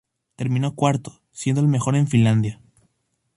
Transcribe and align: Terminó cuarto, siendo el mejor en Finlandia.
Terminó 0.35 0.73
cuarto, 0.73 1.21
siendo 1.31 1.61
el 1.61 1.67
mejor 1.67 1.95
en 1.95 2.07
Finlandia. 2.07 2.59